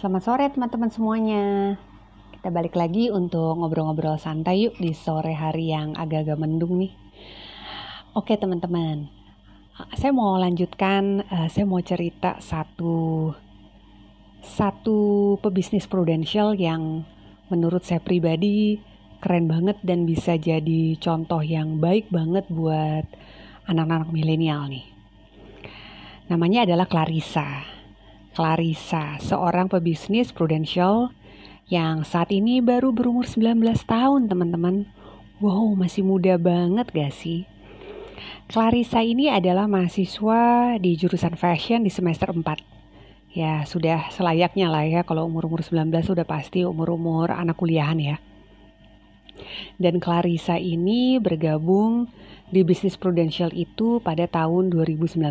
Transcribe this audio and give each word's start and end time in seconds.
Selamat 0.00 0.24
sore 0.24 0.48
teman-teman 0.48 0.88
semuanya. 0.88 1.76
Kita 2.32 2.48
balik 2.48 2.72
lagi 2.72 3.12
untuk 3.12 3.60
ngobrol-ngobrol 3.60 4.16
santai 4.16 4.64
yuk 4.64 4.80
di 4.80 4.96
sore 4.96 5.36
hari 5.36 5.76
yang 5.76 5.92
agak-agak 5.92 6.40
mendung 6.40 6.80
nih. 6.80 6.88
Oke 8.16 8.32
teman-teman, 8.40 9.12
saya 9.92 10.08
mau 10.16 10.40
lanjutkan, 10.40 11.20
uh, 11.28 11.52
saya 11.52 11.68
mau 11.68 11.84
cerita 11.84 12.40
satu 12.40 13.28
satu 14.40 15.36
pebisnis 15.44 15.84
prudensial 15.84 16.56
yang 16.56 17.04
menurut 17.52 17.84
saya 17.84 18.00
pribadi 18.00 18.80
keren 19.20 19.52
banget 19.52 19.84
dan 19.84 20.08
bisa 20.08 20.40
jadi 20.40 20.96
contoh 20.96 21.44
yang 21.44 21.76
baik 21.76 22.08
banget 22.08 22.48
buat 22.48 23.04
anak-anak 23.68 24.08
milenial 24.16 24.64
nih. 24.64 24.88
Namanya 26.32 26.64
adalah 26.64 26.88
Clarissa. 26.88 27.79
Clarissa, 28.30 29.18
seorang 29.18 29.66
pebisnis 29.66 30.30
prudensial 30.30 31.10
yang 31.66 32.06
saat 32.06 32.30
ini 32.30 32.62
baru 32.62 32.94
berumur 32.94 33.26
19 33.26 33.58
tahun 33.90 34.30
teman-teman. 34.30 34.86
Wow, 35.42 35.74
masih 35.74 36.06
muda 36.06 36.38
banget 36.38 36.94
gak 36.94 37.10
sih? 37.10 37.50
Clarissa 38.46 39.02
ini 39.02 39.26
adalah 39.26 39.66
mahasiswa 39.66 40.74
di 40.78 40.94
jurusan 40.94 41.34
fashion 41.34 41.82
di 41.82 41.90
semester 41.90 42.30
4. 42.30 43.34
Ya, 43.34 43.66
sudah 43.66 44.14
selayaknya 44.14 44.70
lah 44.70 44.86
ya 44.86 45.02
kalau 45.02 45.26
umur-umur 45.26 45.66
19 45.66 45.90
sudah 46.06 46.22
pasti 46.22 46.62
umur-umur 46.62 47.34
anak 47.34 47.58
kuliahan 47.58 47.98
ya. 47.98 48.16
Dan 49.74 49.98
Clarissa 49.98 50.54
ini 50.54 51.18
bergabung 51.18 52.06
di 52.50 52.66
bisnis 52.66 52.98
prudensial 52.98 53.54
itu 53.54 54.02
pada 54.02 54.26
tahun 54.26 54.74
2019, 54.74 55.22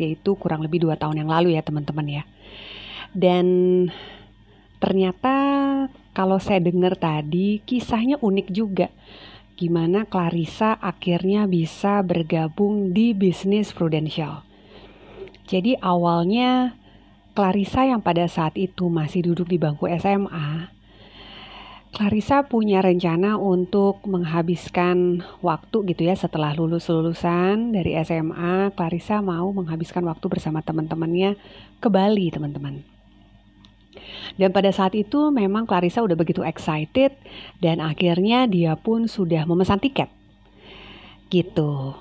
yaitu 0.00 0.30
kurang 0.40 0.64
lebih 0.64 0.88
dua 0.88 0.96
tahun 0.96 1.24
yang 1.24 1.30
lalu 1.30 1.56
ya 1.56 1.62
teman-teman 1.64 2.08
ya. 2.08 2.22
Dan 3.12 3.46
ternyata 4.80 5.36
kalau 6.16 6.40
saya 6.40 6.60
dengar 6.64 6.96
tadi 6.96 7.60
kisahnya 7.64 8.16
unik 8.20 8.48
juga. 8.52 8.88
Gimana 9.56 10.04
Clarissa 10.04 10.76
akhirnya 10.76 11.48
bisa 11.48 12.04
bergabung 12.04 12.92
di 12.92 13.16
bisnis 13.16 13.72
prudensial. 13.72 14.44
Jadi 15.48 15.80
awalnya 15.80 16.76
Clarissa 17.32 17.88
yang 17.88 18.04
pada 18.04 18.28
saat 18.28 18.56
itu 18.60 18.92
masih 18.92 19.32
duduk 19.32 19.48
di 19.48 19.56
bangku 19.56 19.88
SMA 19.96 20.75
Clarissa 21.96 22.44
punya 22.44 22.84
rencana 22.84 23.40
untuk 23.40 24.04
menghabiskan 24.04 25.24
waktu 25.40 25.96
gitu 25.96 26.04
ya 26.04 26.12
setelah 26.12 26.52
lulus 26.52 26.92
lulusan 26.92 27.72
dari 27.72 27.96
SMA. 28.04 28.68
Clarissa 28.76 29.24
mau 29.24 29.48
menghabiskan 29.56 30.04
waktu 30.04 30.28
bersama 30.28 30.60
teman-temannya 30.60 31.40
ke 31.80 31.88
Bali, 31.88 32.28
teman-teman. 32.28 32.84
Dan 34.36 34.52
pada 34.52 34.68
saat 34.76 34.92
itu 34.92 35.32
memang 35.32 35.64
Clarissa 35.64 36.04
udah 36.04 36.12
begitu 36.20 36.44
excited 36.44 37.16
dan 37.64 37.80
akhirnya 37.80 38.44
dia 38.44 38.76
pun 38.76 39.08
sudah 39.08 39.48
memesan 39.48 39.80
tiket. 39.80 40.12
Gitu. 41.32 41.96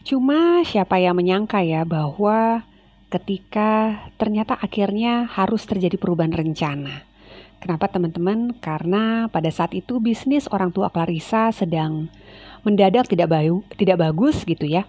Cuma 0.00 0.64
siapa 0.64 0.96
yang 0.96 1.20
menyangka 1.20 1.60
ya 1.60 1.84
bahwa 1.84 2.64
ketika 3.12 4.00
ternyata 4.16 4.56
akhirnya 4.56 5.28
harus 5.28 5.68
terjadi 5.68 6.00
perubahan 6.00 6.32
rencana 6.32 7.09
Kenapa 7.60 7.92
teman-teman? 7.92 8.56
Karena 8.56 9.28
pada 9.28 9.52
saat 9.52 9.76
itu 9.76 10.00
bisnis 10.00 10.48
orang 10.48 10.72
tua 10.72 10.88
Clarissa 10.88 11.52
sedang 11.52 12.08
mendadak 12.64 13.04
tidak 13.04 13.28
bayu, 13.28 13.60
tidak 13.76 14.00
bagus 14.00 14.48
gitu 14.48 14.64
ya. 14.64 14.88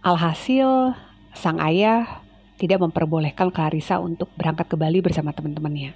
Alhasil 0.00 0.96
sang 1.36 1.60
ayah 1.60 2.24
tidak 2.56 2.80
memperbolehkan 2.80 3.52
Clarissa 3.52 4.00
untuk 4.00 4.32
berangkat 4.32 4.64
ke 4.64 4.76
Bali 4.80 5.04
bersama 5.04 5.36
teman-temannya. 5.36 5.92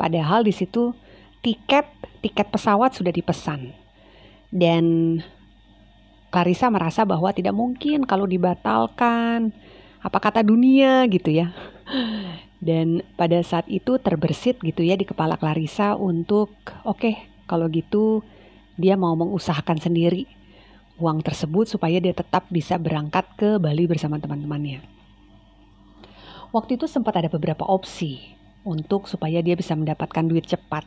Padahal 0.00 0.48
di 0.48 0.52
situ 0.56 0.96
tiket 1.44 1.84
tiket 2.24 2.48
pesawat 2.48 2.96
sudah 2.96 3.12
dipesan. 3.12 3.76
Dan 4.48 5.20
Clarissa 6.32 6.72
merasa 6.72 7.04
bahwa 7.04 7.28
tidak 7.36 7.52
mungkin 7.52 8.08
kalau 8.08 8.24
dibatalkan 8.24 9.52
apa 10.00 10.18
kata 10.24 10.40
dunia 10.40 11.04
gitu 11.12 11.36
ya. 11.36 11.52
Dan 12.58 13.06
pada 13.14 13.38
saat 13.46 13.70
itu 13.70 14.02
terbersit 14.02 14.58
gitu 14.66 14.82
ya 14.82 14.98
di 14.98 15.06
kepala 15.06 15.38
Clarissa 15.38 15.94
untuk 15.94 16.50
oke 16.82 16.98
okay, 16.98 17.14
kalau 17.46 17.70
gitu 17.70 18.26
dia 18.74 18.98
mau 18.98 19.14
mengusahakan 19.14 19.78
sendiri 19.78 20.26
uang 20.98 21.22
tersebut 21.22 21.70
supaya 21.70 22.02
dia 22.02 22.10
tetap 22.10 22.50
bisa 22.50 22.74
berangkat 22.74 23.24
ke 23.38 23.48
Bali 23.62 23.86
bersama 23.86 24.18
teman-temannya. 24.18 24.82
Waktu 26.50 26.74
itu 26.80 26.90
sempat 26.90 27.14
ada 27.14 27.30
beberapa 27.30 27.62
opsi 27.62 28.34
untuk 28.66 29.06
supaya 29.06 29.38
dia 29.38 29.54
bisa 29.54 29.78
mendapatkan 29.78 30.24
duit 30.26 30.44
cepat. 30.50 30.84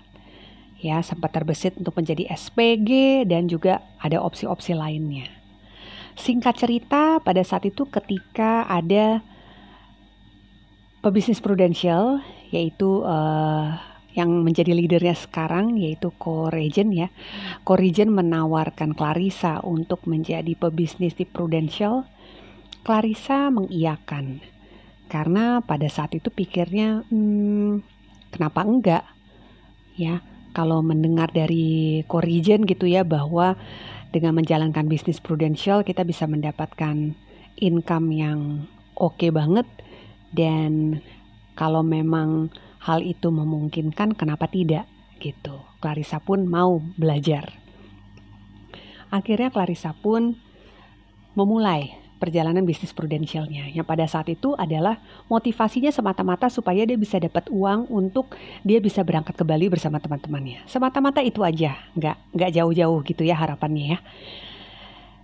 Ya, 0.81 0.98
sempat 1.06 1.31
terbesit 1.31 1.78
untuk 1.78 1.94
menjadi 1.94 2.26
SPG 2.34 3.24
dan 3.30 3.46
juga 3.46 3.86
ada 4.02 4.18
opsi-opsi 4.18 4.74
lainnya. 4.74 5.30
Singkat 6.18 6.58
cerita, 6.58 7.22
pada 7.22 7.46
saat 7.46 7.70
itu 7.70 7.86
ketika 7.86 8.66
ada 8.66 9.22
pebisnis 11.01 11.41
prudensial 11.41 12.22
yaitu 12.53 13.01
uh, 13.01 13.78
yang 14.12 14.44
menjadi 14.44 14.75
leadernya 14.75 15.16
sekarang 15.16 15.79
yaitu 15.79 16.12
Coregen 16.16 16.91
ya. 16.91 17.07
Coregen 17.63 18.12
menawarkan 18.12 18.94
Clarissa 18.94 19.63
untuk 19.63 20.03
menjadi 20.06 20.51
pebisnis 20.56 21.16
di 21.16 21.23
Prudential. 21.23 22.06
Clarissa 22.81 23.53
mengiyakan 23.53 24.41
karena 25.12 25.59
pada 25.59 25.91
saat 25.91 26.16
itu 26.16 26.31
pikirnya 26.31 27.03
hmm, 27.12 27.83
kenapa 28.31 28.63
enggak 28.63 29.03
ya 30.00 30.23
kalau 30.56 30.79
mendengar 30.79 31.29
dari 31.29 32.01
Coregen 32.07 32.63
gitu 32.63 32.88
ya 32.88 33.03
bahwa 33.03 33.59
dengan 34.12 34.39
menjalankan 34.39 34.88
bisnis 34.88 35.19
Prudential 35.23 35.83
kita 35.83 36.03
bisa 36.07 36.28
mendapatkan 36.28 37.16
income 37.59 38.07
yang 38.12 38.39
oke 38.95 39.19
okay 39.19 39.29
banget 39.29 39.68
dan 40.31 41.03
kalau 41.56 41.84
memang 41.84 42.50
hal 42.81 43.03
itu 43.06 43.30
memungkinkan 43.30 44.18
kenapa 44.18 44.50
tidak 44.50 44.90
gitu. 45.22 45.62
Clarissa 45.78 46.18
pun 46.18 46.50
mau 46.50 46.81
belajar. 46.97 47.53
Akhirnya 49.14 49.53
Clarissa 49.53 49.94
pun 49.94 50.34
memulai 51.38 52.02
perjalanan 52.22 52.62
bisnis 52.62 52.94
prudensialnya 52.94 53.74
yang 53.74 53.81
pada 53.81 54.06
saat 54.06 54.30
itu 54.30 54.53
adalah 54.53 55.02
motivasinya 55.25 55.90
semata-mata 55.90 56.53
supaya 56.53 56.86
dia 56.86 56.94
bisa 56.94 57.18
dapat 57.18 57.50
uang 57.50 57.90
untuk 57.90 58.38
dia 58.62 58.78
bisa 58.78 59.02
berangkat 59.02 59.34
ke 59.34 59.42
Bali 59.42 59.66
bersama 59.74 59.98
teman-temannya. 59.98 60.62
Semata-mata 60.69 61.25
itu 61.25 61.42
aja, 61.42 61.81
nggak 61.98 62.38
nggak 62.38 62.52
jauh-jauh 62.53 63.02
gitu 63.09 63.25
ya 63.25 63.34
harapannya 63.34 63.98
ya. 63.98 64.00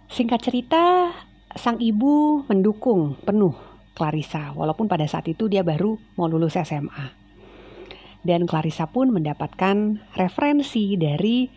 Singkat 0.09 0.39
cerita, 0.41 1.13
sang 1.53 1.77
ibu 1.77 2.41
mendukung 2.49 3.13
penuh 3.21 3.66
Clarissa, 3.97 4.53
walaupun 4.53 4.85
pada 4.85 5.09
saat 5.09 5.25
itu 5.25 5.49
dia 5.49 5.65
baru 5.65 5.97
mau 6.13 6.29
lulus 6.29 6.53
SMA. 6.61 7.09
Dan 8.21 8.45
Clarissa 8.45 8.85
pun 8.85 9.09
mendapatkan 9.09 9.97
referensi 10.13 10.93
dari 10.93 11.49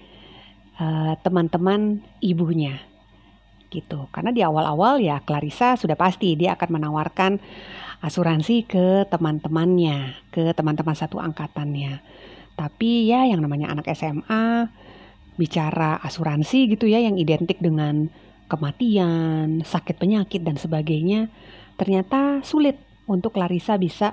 uh, 0.80 1.12
teman-teman 1.20 2.00
ibunya 2.24 2.80
gitu. 3.68 4.08
Karena 4.10 4.32
di 4.32 4.40
awal-awal 4.40 4.98
ya 4.98 5.20
Clarissa 5.20 5.76
sudah 5.76 5.94
pasti 5.94 6.34
dia 6.34 6.58
akan 6.58 6.80
menawarkan 6.80 7.32
asuransi 8.00 8.64
ke 8.64 9.04
teman-temannya, 9.12 10.16
ke 10.32 10.56
teman-teman 10.56 10.96
satu 10.96 11.20
angkatannya. 11.20 12.00
Tapi 12.56 13.08
ya 13.08 13.28
yang 13.28 13.44
namanya 13.44 13.72
anak 13.72 13.92
SMA 13.92 14.68
bicara 15.38 15.96
asuransi 16.04 16.76
gitu 16.76 16.84
ya 16.84 17.00
yang 17.00 17.16
identik 17.16 17.56
dengan 17.60 18.12
kematian, 18.50 19.62
sakit 19.62 19.96
penyakit 20.02 20.42
dan 20.42 20.58
sebagainya 20.58 21.30
Ternyata 21.80 22.44
sulit 22.44 22.76
untuk 23.08 23.32
Clarissa 23.32 23.80
bisa 23.80 24.12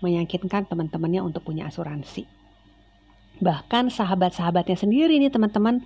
meyakinkan 0.00 0.64
teman-temannya 0.64 1.20
untuk 1.20 1.44
punya 1.44 1.68
asuransi. 1.68 2.24
Bahkan 3.36 3.92
sahabat-sahabatnya 3.92 4.80
sendiri 4.80 5.20
nih 5.20 5.28
teman-teman 5.28 5.84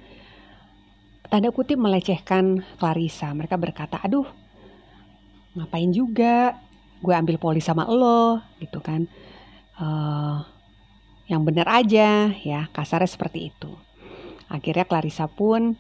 tanda 1.27 1.50
kutip 1.50 1.82
melecehkan 1.82 2.62
Clarissa. 2.79 3.35
Mereka 3.35 3.59
berkata, 3.59 3.99
aduh 3.99 4.23
ngapain 5.59 5.91
juga 5.91 6.55
gue 7.03 7.11
ambil 7.11 7.43
polis 7.43 7.67
sama 7.67 7.91
lo 7.91 8.38
gitu 8.62 8.79
kan. 8.79 9.11
Uh, 9.82 10.47
yang 11.27 11.43
benar 11.43 11.67
aja 11.67 12.31
ya 12.38 12.71
kasarnya 12.71 13.11
seperti 13.11 13.50
itu. 13.50 13.75
Akhirnya 14.47 14.87
Clarissa 14.87 15.27
pun 15.27 15.75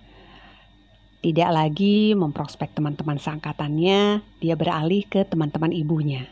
tidak 1.20 1.52
lagi 1.52 2.16
memprospek 2.16 2.72
teman-teman 2.72 3.20
seangkatannya, 3.20 4.24
dia 4.40 4.54
beralih 4.56 5.04
ke 5.04 5.28
teman-teman 5.28 5.68
ibunya. 5.68 6.24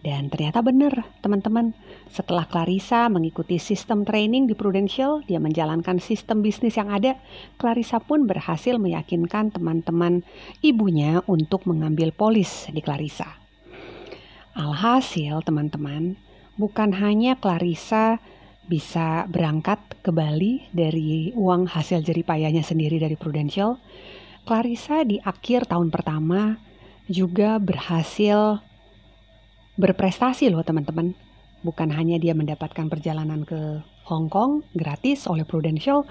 Dan 0.00 0.30
ternyata 0.30 0.62
benar, 0.62 1.04
teman-teman. 1.18 1.74
Setelah 2.08 2.46
Clarissa 2.46 3.10
mengikuti 3.10 3.58
sistem 3.58 4.06
training 4.06 4.46
di 4.46 4.54
Prudential, 4.54 5.20
dia 5.26 5.42
menjalankan 5.42 5.98
sistem 5.98 6.46
bisnis 6.46 6.78
yang 6.78 6.88
ada, 6.88 7.18
Clarissa 7.58 7.98
pun 7.98 8.24
berhasil 8.24 8.78
meyakinkan 8.78 9.50
teman-teman 9.50 10.22
ibunya 10.62 11.20
untuk 11.26 11.66
mengambil 11.66 12.14
polis 12.14 12.70
di 12.70 12.80
Clarissa. 12.80 13.36
Alhasil, 14.56 15.42
teman-teman, 15.44 16.16
bukan 16.56 16.96
hanya 16.96 17.36
Clarissa 17.36 18.22
bisa 18.66 19.24
berangkat 19.30 19.78
ke 20.02 20.10
Bali 20.10 20.66
dari 20.74 21.30
uang 21.34 21.70
hasil 21.70 22.02
jeripayanya 22.02 22.66
sendiri 22.66 22.98
dari 22.98 23.14
Prudential, 23.14 23.78
Clarissa 24.46 25.02
di 25.02 25.18
akhir 25.22 25.70
tahun 25.70 25.90
pertama 25.90 26.58
juga 27.06 27.58
berhasil 27.58 28.62
berprestasi 29.78 30.50
loh 30.50 30.62
teman-teman. 30.66 31.14
Bukan 31.62 31.90
hanya 31.90 32.18
dia 32.22 32.34
mendapatkan 32.34 32.86
perjalanan 32.86 33.42
ke 33.42 33.82
Hong 34.06 34.30
Kong 34.30 34.62
gratis 34.70 35.26
oleh 35.26 35.42
Prudential, 35.42 36.06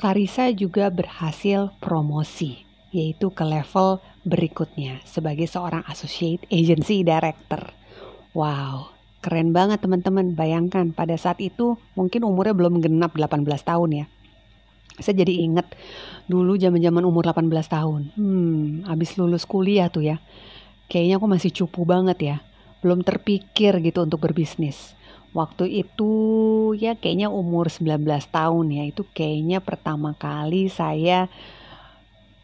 Clarissa 0.00 0.48
juga 0.52 0.88
berhasil 0.88 1.76
promosi, 1.76 2.64
yaitu 2.88 3.28
ke 3.28 3.44
level 3.44 4.00
berikutnya 4.24 5.04
sebagai 5.04 5.44
seorang 5.44 5.84
Associate 5.84 6.40
Agency 6.48 7.04
Director. 7.04 7.68
Wow, 8.32 8.93
Keren 9.24 9.56
banget 9.56 9.80
teman-teman, 9.80 10.36
bayangkan 10.36 10.92
pada 10.92 11.16
saat 11.16 11.40
itu 11.40 11.80
mungkin 11.96 12.28
umurnya 12.28 12.52
belum 12.52 12.84
genap 12.84 13.16
18 13.16 13.40
tahun 13.64 14.04
ya. 14.04 14.06
Saya 15.00 15.24
jadi 15.24 15.48
inget 15.48 15.64
dulu 16.28 16.60
zaman-zaman 16.60 17.00
umur 17.08 17.32
18 17.32 17.48
tahun. 17.64 18.12
Hmm, 18.20 18.84
abis 18.84 19.16
lulus 19.16 19.48
kuliah 19.48 19.88
tuh 19.88 20.04
ya. 20.04 20.20
Kayaknya 20.92 21.16
aku 21.16 21.26
masih 21.32 21.50
cupu 21.56 21.88
banget 21.88 22.18
ya. 22.20 22.36
Belum 22.84 23.00
terpikir 23.00 23.80
gitu 23.80 24.04
untuk 24.04 24.20
berbisnis. 24.28 24.92
Waktu 25.32 25.72
itu 25.72 26.12
ya 26.76 26.92
kayaknya 26.92 27.32
umur 27.32 27.72
19 27.72 28.04
tahun 28.28 28.66
ya. 28.76 28.84
Itu 28.84 29.08
kayaknya 29.08 29.64
pertama 29.64 30.12
kali 30.12 30.68
saya 30.68 31.32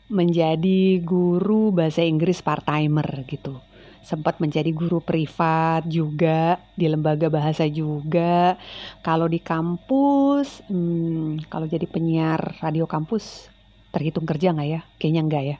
menjadi 0.08 0.96
guru 1.04 1.76
bahasa 1.76 2.00
Inggris 2.00 2.40
part-timer 2.40 3.04
gitu 3.28 3.60
sempat 4.02 4.40
menjadi 4.40 4.72
guru 4.72 4.98
privat 4.98 5.84
juga 5.86 6.58
di 6.74 6.88
lembaga 6.88 7.28
bahasa 7.28 7.68
juga. 7.68 8.56
Kalau 9.04 9.28
di 9.28 9.38
kampus, 9.40 10.64
hmm, 10.68 11.50
kalau 11.52 11.68
jadi 11.68 11.84
penyiar 11.84 12.60
radio 12.60 12.88
kampus 12.88 13.48
terhitung 13.90 14.24
kerja 14.24 14.52
nggak 14.56 14.68
ya? 14.68 14.80
Kayaknya 14.96 15.22
enggak 15.22 15.44
ya. 15.44 15.56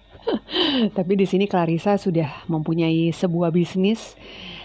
Tapi 0.96 1.12
di 1.16 1.26
sini 1.28 1.44
Clarissa 1.48 1.96
sudah 1.96 2.44
mempunyai 2.48 3.12
sebuah 3.12 3.52
bisnis 3.52 4.16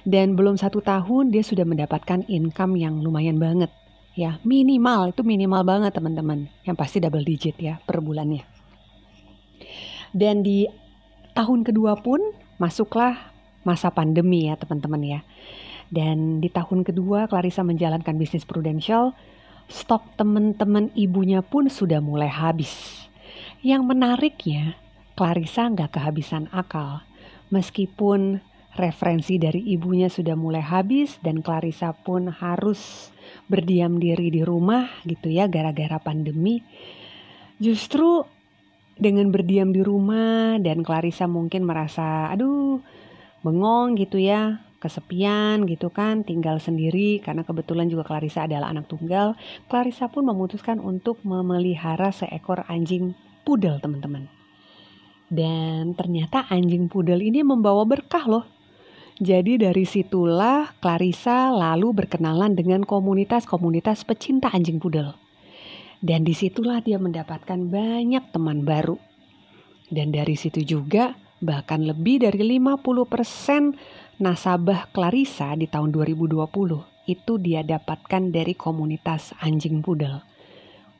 dan 0.06 0.38
belum 0.38 0.56
satu 0.56 0.80
tahun 0.86 1.34
dia 1.34 1.42
sudah 1.42 1.66
mendapatkan 1.66 2.30
income 2.30 2.78
yang 2.78 3.02
lumayan 3.02 3.42
banget 3.42 3.74
ya 4.16 4.40
minimal 4.48 5.12
itu 5.12 5.22
minimal 5.28 5.66
banget 5.68 5.92
teman-teman 5.92 6.48
yang 6.64 6.78
pasti 6.80 7.04
double 7.04 7.26
digit 7.26 7.60
ya 7.60 7.84
per 7.84 8.00
bulannya 8.00 8.48
dan 10.16 10.40
di 10.40 10.70
tahun 11.36 11.68
kedua 11.68 12.00
pun 12.00 12.24
masuklah 12.56 13.35
masa 13.66 13.92
pandemi 13.92 14.48
ya 14.48 14.56
teman-teman 14.56 15.02
ya. 15.04 15.20
Dan 15.90 16.40
di 16.40 16.50
tahun 16.50 16.86
kedua 16.86 17.28
Clarissa 17.30 17.62
menjalankan 17.62 18.16
bisnis 18.16 18.46
Prudential, 18.46 19.14
stok 19.68 20.18
teman-teman 20.18 20.94
ibunya 20.94 21.42
pun 21.42 21.70
sudah 21.70 22.00
mulai 22.00 22.30
habis. 22.30 23.06
Yang 23.66 23.82
menariknya, 23.86 24.78
Clarissa 25.18 25.66
nggak 25.70 25.98
kehabisan 25.98 26.50
akal. 26.54 27.02
Meskipun 27.50 28.42
referensi 28.76 29.40
dari 29.40 29.64
ibunya 29.72 30.12
sudah 30.12 30.36
mulai 30.36 30.62
habis 30.62 31.18
dan 31.24 31.40
Clarissa 31.40 31.96
pun 31.96 32.28
harus 32.28 33.10
berdiam 33.48 33.98
diri 33.98 34.30
di 34.30 34.44
rumah 34.44 34.90
gitu 35.08 35.32
ya 35.32 35.48
gara-gara 35.48 35.98
pandemi. 35.98 36.62
Justru 37.58 38.28
dengan 38.96 39.32
berdiam 39.32 39.72
di 39.72 39.80
rumah 39.80 40.60
dan 40.60 40.84
Clarissa 40.84 41.28
mungkin 41.28 41.64
merasa 41.64 42.32
aduh 42.32 42.80
bengong 43.46 43.94
gitu 44.02 44.18
ya, 44.18 44.66
kesepian 44.82 45.70
gitu 45.70 45.94
kan, 45.94 46.26
tinggal 46.26 46.58
sendiri 46.58 47.22
karena 47.22 47.46
kebetulan 47.46 47.86
juga 47.86 48.06
Clarissa 48.06 48.50
adalah 48.50 48.74
anak 48.74 48.90
tunggal. 48.90 49.38
Clarissa 49.70 50.10
pun 50.10 50.26
memutuskan 50.26 50.82
untuk 50.82 51.22
memelihara 51.22 52.10
seekor 52.10 52.66
anjing 52.66 53.14
pudel, 53.46 53.78
teman-teman. 53.78 54.26
Dan 55.30 55.98
ternyata 55.98 56.46
anjing 56.50 56.90
pudel 56.90 57.22
ini 57.22 57.42
membawa 57.42 57.86
berkah 57.86 58.26
loh. 58.26 58.46
Jadi 59.16 59.58
dari 59.58 59.88
situlah 59.88 60.76
Clarissa 60.84 61.48
lalu 61.50 62.04
berkenalan 62.04 62.52
dengan 62.52 62.84
komunitas-komunitas 62.84 64.04
pecinta 64.04 64.52
anjing 64.52 64.78
pudel. 64.78 65.16
Dan 66.04 66.28
di 66.28 66.36
situlah 66.36 66.84
dia 66.84 67.00
mendapatkan 67.00 67.58
banyak 67.58 68.36
teman 68.36 68.68
baru. 68.68 69.00
Dan 69.88 70.12
dari 70.12 70.36
situ 70.36 70.62
juga 70.62 71.16
bahkan 71.46 71.86
lebih 71.86 72.26
dari 72.26 72.60
50% 72.60 74.20
nasabah 74.20 74.90
Clarissa 74.90 75.54
di 75.54 75.70
tahun 75.70 75.94
2020 75.94 76.42
itu 77.06 77.34
dia 77.38 77.62
dapatkan 77.62 78.34
dari 78.34 78.58
komunitas 78.58 79.38
anjing 79.38 79.86
pudel. 79.86 80.26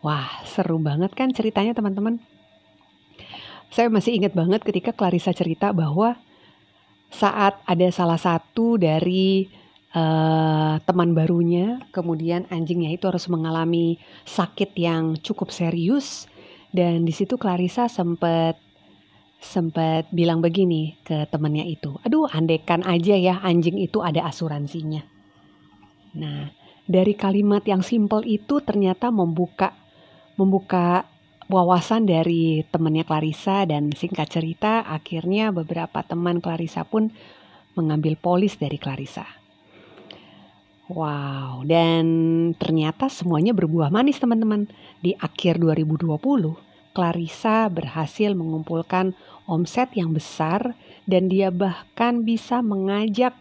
Wah, 0.06 0.46
seru 0.46 0.78
banget 0.78 1.18
kan 1.18 1.34
ceritanya 1.34 1.74
teman-teman? 1.74 2.22
Saya 3.74 3.90
masih 3.90 4.14
ingat 4.14 4.38
banget 4.38 4.62
ketika 4.62 4.94
Clarissa 4.94 5.34
cerita 5.34 5.74
bahwa 5.74 6.16
saat 7.10 7.58
ada 7.66 7.90
salah 7.90 8.22
satu 8.22 8.78
dari 8.78 9.50
uh, 9.98 10.78
teman 10.86 11.18
barunya, 11.18 11.82
kemudian 11.90 12.46
anjingnya 12.54 12.94
itu 12.94 13.10
harus 13.10 13.26
mengalami 13.32 13.98
sakit 14.30 14.78
yang 14.78 15.18
cukup 15.18 15.50
serius, 15.50 16.30
dan 16.70 17.08
di 17.08 17.14
situ 17.16 17.40
Clarissa 17.40 17.90
sempat 17.90 18.60
sempat 19.40 20.10
bilang 20.10 20.42
begini 20.42 20.98
ke 21.06 21.30
temannya 21.30 21.68
itu, 21.70 21.96
aduh 22.02 22.28
andekan 22.32 22.82
aja 22.84 23.16
ya 23.16 23.40
anjing 23.44 23.78
itu 23.78 24.02
ada 24.02 24.26
asuransinya. 24.26 25.04
Nah, 26.16 26.50
dari 26.88 27.14
kalimat 27.14 27.62
yang 27.68 27.84
simpel 27.84 28.24
itu 28.24 28.62
ternyata 28.64 29.12
membuka 29.12 29.76
membuka 30.36 31.08
wawasan 31.46 32.10
dari 32.10 32.66
temannya 32.68 33.06
Clarissa 33.06 33.64
dan 33.70 33.94
singkat 33.94 34.28
cerita 34.30 34.82
akhirnya 34.86 35.54
beberapa 35.54 36.02
teman 36.02 36.42
Clarissa 36.42 36.84
pun 36.84 37.14
mengambil 37.78 38.18
polis 38.18 38.58
dari 38.58 38.80
Clarissa. 38.82 39.28
Wow, 40.86 41.66
dan 41.66 42.06
ternyata 42.62 43.10
semuanya 43.10 43.58
berbuah 43.58 43.90
manis 43.90 44.22
teman-teman. 44.22 44.70
Di 45.02 45.18
akhir 45.18 45.58
2020, 45.58 46.14
Clarissa 46.96 47.68
berhasil 47.68 48.32
mengumpulkan 48.32 49.12
omset 49.52 49.92
yang 50.00 50.16
besar 50.16 50.80
dan 51.04 51.28
dia 51.28 51.52
bahkan 51.52 52.24
bisa 52.24 52.64
mengajak 52.64 53.36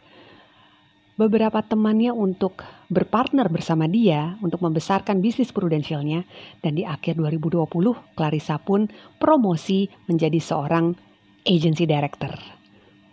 beberapa 1.15 1.62
temannya 1.62 2.11
untuk 2.11 2.67
berpartner 2.91 3.47
bersama 3.47 3.87
dia 3.87 4.35
untuk 4.43 4.59
membesarkan 4.59 5.23
bisnis 5.23 5.55
prudensialnya 5.55 6.26
dan 6.59 6.75
di 6.75 6.83
akhir 6.83 7.14
2020 7.23 7.71
Clarissa 8.19 8.59
pun 8.59 8.90
promosi 9.23 9.87
menjadi 10.11 10.43
seorang 10.43 10.99
agency 11.47 11.87
director. 11.87 12.35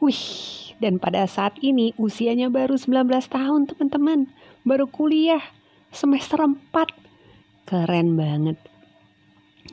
Wih, 0.02 0.74
dan 0.82 0.98
pada 0.98 1.30
saat 1.30 1.62
ini 1.62 1.94
usianya 2.02 2.50
baru 2.50 2.74
19 2.74 3.06
tahun 3.30 3.70
teman-teman, 3.70 4.34
baru 4.66 4.90
kuliah 4.90 5.46
semester 5.94 6.42
4. 6.42 7.70
Keren 7.70 8.18
banget. 8.18 8.71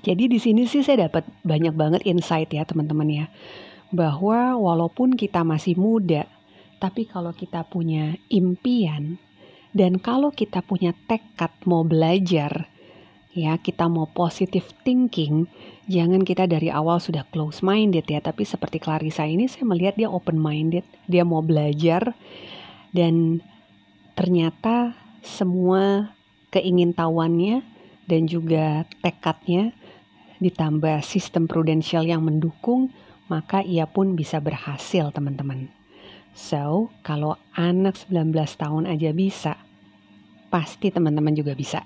Jadi 0.02 0.30
di 0.30 0.38
sini 0.38 0.64
sih 0.64 0.84
saya 0.84 1.10
dapat 1.10 1.26
banyak 1.42 1.74
banget 1.74 2.00
insight 2.06 2.50
ya 2.54 2.62
teman-teman 2.62 3.08
ya. 3.08 3.26
Bahwa 3.90 4.54
walaupun 4.58 5.16
kita 5.16 5.42
masih 5.42 5.74
muda, 5.80 6.28
tapi 6.78 7.08
kalau 7.08 7.34
kita 7.34 7.66
punya 7.66 8.14
impian 8.30 9.18
dan 9.74 9.98
kalau 10.00 10.30
kita 10.30 10.62
punya 10.62 10.94
tekad 11.10 11.50
mau 11.66 11.82
belajar, 11.82 12.70
ya 13.34 13.58
kita 13.58 13.86
mau 13.86 14.08
positive 14.10 14.64
thinking, 14.82 15.46
jangan 15.90 16.22
kita 16.24 16.48
dari 16.48 16.72
awal 16.72 16.98
sudah 16.98 17.26
close 17.28 17.60
minded 17.60 18.06
ya, 18.08 18.18
tapi 18.18 18.42
seperti 18.42 18.80
Clarissa 18.80 19.28
ini 19.28 19.46
saya 19.46 19.68
melihat 19.68 19.94
dia 19.98 20.08
open 20.08 20.38
minded, 20.38 20.86
dia 21.06 21.22
mau 21.22 21.44
belajar 21.44 22.16
dan 22.92 23.44
ternyata 24.18 24.96
semua 25.22 26.14
keingintahuannya 26.50 27.62
dan 28.08 28.24
juga 28.24 28.88
tekadnya 29.04 29.76
ditambah 30.38 31.02
sistem 31.02 31.50
prudensial 31.50 32.06
yang 32.06 32.22
mendukung, 32.22 32.94
maka 33.28 33.60
ia 33.60 33.84
pun 33.84 34.14
bisa 34.16 34.38
berhasil 34.38 35.10
teman-teman. 35.12 35.68
So, 36.38 36.94
kalau 37.02 37.34
anak 37.58 37.98
19 38.06 38.30
tahun 38.54 38.84
aja 38.86 39.10
bisa, 39.10 39.58
pasti 40.48 40.94
teman-teman 40.94 41.34
juga 41.34 41.52
bisa. 41.58 41.82